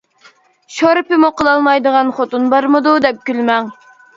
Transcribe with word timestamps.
شورپىمۇ 0.77 1.29
قىلالمايدىغان 1.41 2.11
خوتۇن 2.21 2.51
بارمىدۇ، 2.55 2.99
دەپ 3.09 3.25
كۈلمەڭ. 3.29 3.71